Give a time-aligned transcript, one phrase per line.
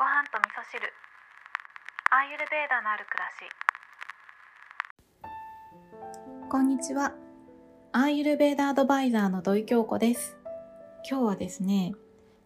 [0.00, 0.80] ご飯と味噌汁
[2.10, 3.44] アーユルベーダのある暮らし
[6.48, 7.12] こんにちは。
[7.92, 10.38] アーユルベーダアドバイザーの土井京子です。
[11.06, 11.92] 今日はですね、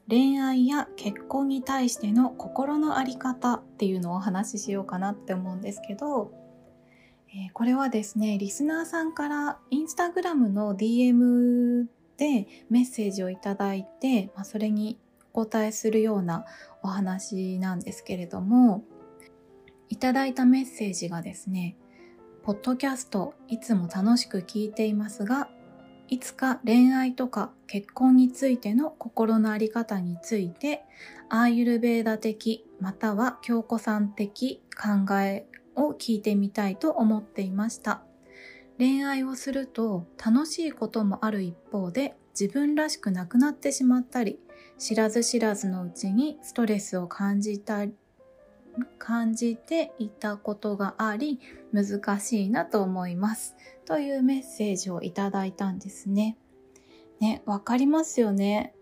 [0.09, 6.33] 恋愛や結婚に対しての心のあり方っていうのをお話ししようかなって思うんですけど、
[7.29, 11.87] えーこれはですね、リスナーさんからインスタグラムの DM
[12.17, 14.99] でメッセージをいただいて、まあ、それに
[15.35, 16.47] お答えするような
[16.83, 18.85] お話なんですけれども、
[19.89, 21.77] いただいたメッセージがですね、
[22.45, 25.51] ポッドキャストいつも楽しく聞いていますが、
[26.09, 30.85] いつか恋愛とか結婚についての心のあり方について、
[31.29, 38.05] アーユルベーダ的または京子さん的考えを聞いてみたいと思っていました。
[38.79, 44.39] 恋愛をすると楽しいこともある一方で自分らしくなくなってしまったり、
[44.79, 47.87] 知らず知らずのうちにストレスを感じた
[48.99, 51.39] 感じていたことがあり
[51.73, 56.37] 難しいなと思いますというメッセージをいただいたんですね。
[57.21, 58.75] ね、わかりますよね。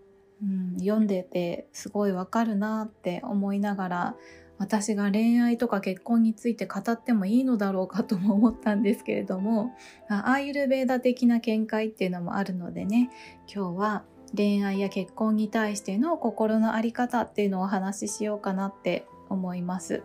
[0.43, 4.17] うん、読んでてすごいわかるなって思いながら
[4.59, 9.73] 私が恋愛とか結婚について語ってもいいのだろうかとも思ったんですけれども
[10.09, 13.11] アーユルベーダ的な見解っていうのもあるのでね
[13.53, 14.05] 今日は
[14.37, 20.03] 恋愛や結婚に対しての心の在り方っていうのをお話ししようかなって思います。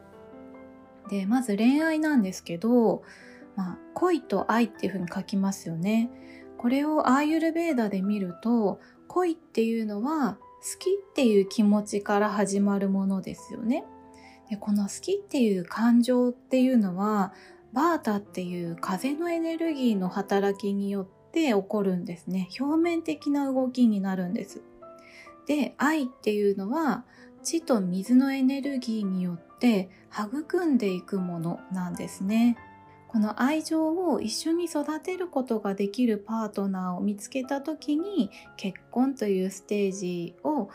[1.09, 3.03] でまず恋愛なんですけど、
[3.55, 6.09] まあ、恋と愛っていう風に書きますよね。
[6.57, 13.85] これをアーユルベーダで見ると恋っていうのは好きっていう気持ちから始まるものですよね。
[14.49, 17.33] でこの好きっていう感情っていうのは
[17.73, 22.49] バータっていう風のエネルギーの働きによって起こるんですね。
[22.59, 24.61] 表面的な動きになるんです。
[25.45, 27.05] で愛っていうのは
[27.41, 32.57] 地と水のエネルギーによって育んでいくものなんですね。
[33.07, 40.69] この愛情を一緒に育てることができるパートナーを見つけた時に結婚というステージを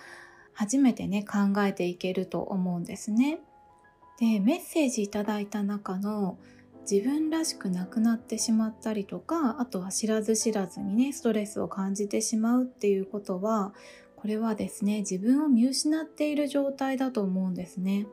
[0.54, 3.40] 初めてね考えていけると思うんですね。
[4.18, 6.38] でメッセージいただいた中の
[6.90, 13.72] 自分らしくなくなってしまったりとかあとは知らず知らずにねストレスを感じてしまうっていうことは
[14.16, 18.06] これはですね自分を見失っている状態だと思うんですね。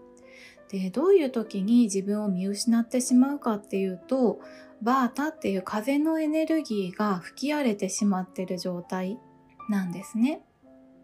[0.70, 4.40] でどういう時に自分を見失ってしまうかっていうと
[4.82, 9.20] バータっていう風のエネルギーが吹き荒れてしまってる状態
[9.68, 10.42] なんですね。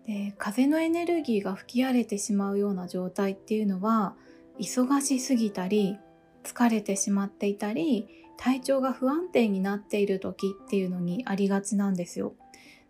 [0.06, 4.16] で風のエネルギーが吹き荒れてしまうような状態っていうのは
[4.60, 5.98] 忙しすぎたり
[6.46, 8.08] 疲れてしまっていたり
[8.38, 12.36] 体調が不安定になっている時っていうのにありがちなんですよ。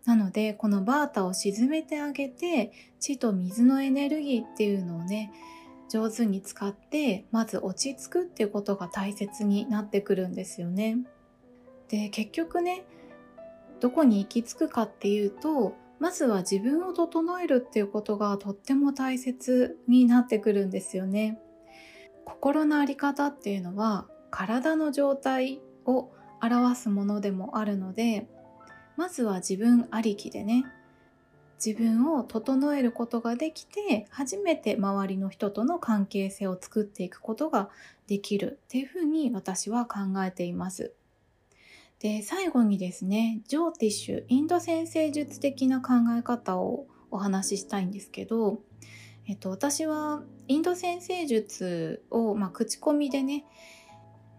[0.04, 5.32] なのでこのバータを沈めてあげて地と水のエネルギーっていうのをね
[5.88, 10.98] 上手に使ってまず落ち着くっていうことが大切になってくるんですよね。
[11.88, 12.84] で結局ね
[13.80, 21.40] どこに行き着くかっていうとまずは自分を整えるっていうことがとっても大切になってくるんですよね。
[22.26, 26.10] 心の在り方っていうのは体の状態を
[26.42, 28.26] 表すものでもあるので
[28.96, 30.66] まずは自分ありきでね
[31.64, 37.70] 自分を整えることができて初めて周りの人との関係性を作っていくことが
[38.06, 40.92] できるっていうふうに私は考えています。
[41.98, 48.60] で最後にですねジョーティッシュインド先生術的な考え方をお話ししたいんですけど、
[49.28, 53.44] えっと、私はインド先生術を、まあ、口コミでね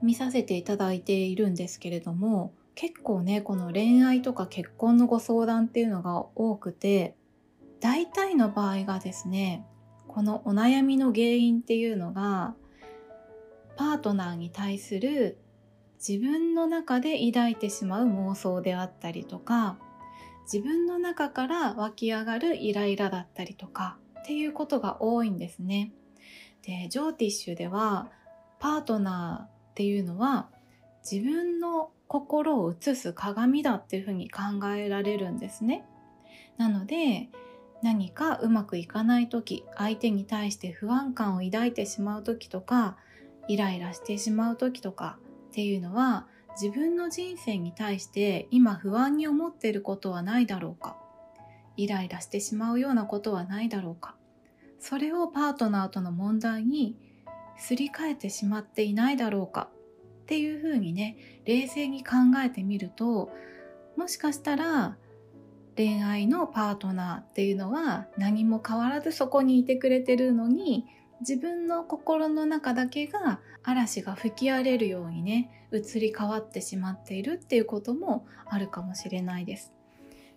[0.02, 7.16] 見させていただいているんですけれども結構ねこの恋愛とか結婚のご相談っていうのが多くて
[7.82, 9.66] 大体の場合がですね
[10.08, 12.56] このお悩みの原因っていうのが
[13.76, 15.38] パートナーに対する
[15.98, 19.78] 自分の中で抱いてしまう妄想であったりとか
[20.52, 25.94] 自分の中から湧き上がるイライラだったりとかっていうことが多いんですね。
[26.62, 28.10] でジョーティッシュでは
[28.60, 30.50] パートナーっていうのは
[31.10, 34.42] 自分の心を映す鏡だっていうふうに考
[34.76, 35.86] えられるんですね。
[36.58, 37.30] なので
[37.82, 42.98] 何かうまくいかない時相手に対して不安感を抱いてしまう時とか
[43.48, 45.20] イライラしてしまう時とか
[45.52, 46.28] っていうのは
[46.62, 50.98] 自分の人生に対して今不安に思っていることはないだろうか
[51.78, 54.16] イライラしてしまうようなことはないだろうか
[54.80, 56.96] それをパートナーとの問題に
[57.58, 59.70] すり替えてしまっていないだろうか
[60.24, 63.32] っていうふうにね冷静に考えてみると
[63.96, 64.98] もしかしたら
[65.76, 70.86] 恋愛のパートナーっていうのは何も変わらずそこにいてくれてるのに
[71.22, 79.74] 自分の心の中だけが嵐が吹き荒れるようにね移り変わってしまっているっていうこともあるかもしれないです。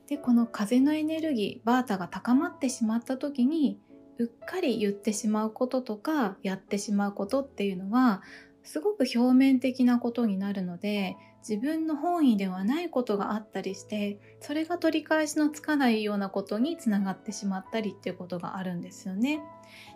[0.08, 3.78] でこの風のエネルギーバータが高まってしまった時に
[4.20, 8.22] うっかり言ってしまうこととかやってしまうことっていうのは
[8.62, 11.17] すごく表面的なことになるので
[11.49, 19.40] 自分の本意ではないことがあったりしてそれが取り返しのつかないようなことにつながってしまったりっていうことがあるんですよね。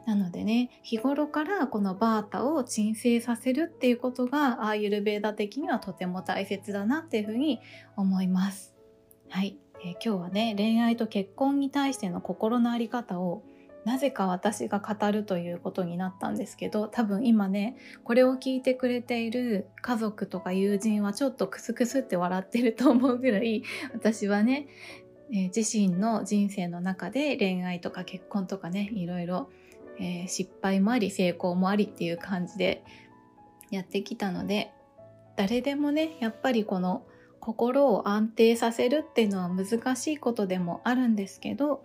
[0.06, 7.60] なのでね日頃からこのバータを鎮静させるっていうことがアーユルベーダ的にはとても大切だなっていうふうに
[7.96, 8.74] 思います。
[9.28, 13.42] はい、えー、今日はね恋愛と結婚に対しての心の在り方を
[13.84, 24.68] なぜか私が語るということになったんですけど多分今ねこれを聞いてくれている家族とか友人はちょっとクスクスって笑ってると思うぐらい私はね、
[25.30, 29.50] えー、自身の人生の中で恋愛とか結婚とかねいろいろ、
[29.98, 32.82] えー、失敗もあり成功もありっていう感じで
[33.70, 34.72] やってきたので
[35.36, 37.04] 誰でもねやっぱりこの
[37.40, 41.84] 心を安定させるっていうのは難しいことでもあるんですけど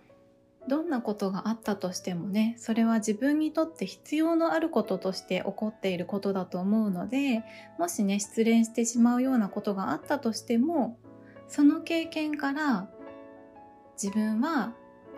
[0.68, 7.42] どんなことがあったとしてもねそれは自分にとって必要のあることとして起こっていることだと思うので
[7.78, 10.98] もしね失恋してしまうようなことがあったとしても
[11.48, 12.88] その経験から
[14.00, 14.72] 自分は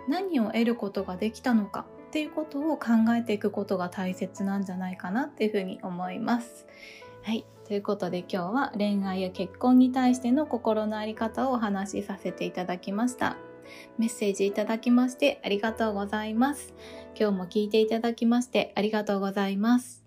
[0.08, 6.66] 何を得ることができたのかっていうことを考えていくことが大切なんじゃないかなっていうふうに思います。
[7.22, 7.46] はい。
[7.66, 13.36] ということで今日は恋愛や結婚に対しての心の在り方をお話しさせていただきました。
[13.99, 16.75] メッセージいただきましてありがとうございます。
[17.19, 20.01] 今日も聞いていただきましてありがとうございます。